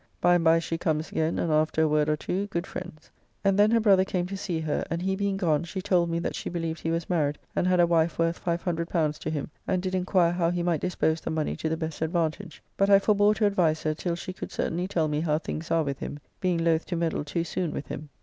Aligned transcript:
By 0.19 0.33
and 0.33 0.43
by 0.43 0.57
she 0.57 0.79
comes 0.79 1.11
again, 1.11 1.37
and, 1.37 1.51
after 1.51 1.83
a 1.83 1.87
word 1.87 2.09
or 2.09 2.17
two, 2.17 2.47
good 2.47 2.65
friends. 2.65 3.11
And 3.43 3.59
then 3.59 3.69
her 3.69 3.79
brother 3.79 4.03
came 4.03 4.25
to 4.25 4.35
see 4.35 4.59
her, 4.59 4.83
and 4.89 4.99
he 4.99 5.15
being 5.15 5.37
gone 5.37 5.63
she 5.63 5.79
told 5.79 6.09
me 6.09 6.17
that 6.17 6.33
she 6.33 6.49
believed 6.49 6.79
he 6.79 6.89
was 6.89 7.07
married 7.07 7.37
and 7.55 7.67
had 7.67 7.79
a 7.79 7.85
wife 7.85 8.17
worth 8.17 8.43
L500 8.43 9.19
to 9.19 9.29
him, 9.29 9.51
and 9.67 9.79
did 9.79 9.93
inquire 9.93 10.31
how 10.31 10.49
he 10.49 10.63
might 10.63 10.81
dispose 10.81 11.21
the 11.21 11.29
money 11.29 11.55
to 11.55 11.69
the 11.69 11.77
best 11.77 12.01
advantage, 12.01 12.63
but 12.77 12.89
I 12.89 12.97
forbore 12.97 13.35
to 13.35 13.45
advise 13.45 13.83
her 13.83 13.93
till 13.93 14.15
she 14.15 14.33
could 14.33 14.51
certainly 14.51 14.87
tell 14.87 15.07
me 15.07 15.21
how 15.21 15.37
things 15.37 15.69
are 15.69 15.83
with 15.83 15.99
him, 15.99 16.17
being 16.39 16.57
loth 16.57 16.87
to 16.87 16.95
meddle 16.95 17.23
too 17.23 17.43
soon 17.43 17.71
with 17.71 17.85
him. 17.85 18.09